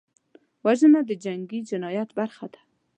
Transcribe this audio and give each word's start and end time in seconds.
وژنه 0.65 1.01
د 1.09 1.11
جنګي 1.23 1.59
جنایت 1.69 2.09
برخه 2.19 2.45
ده 2.53 2.59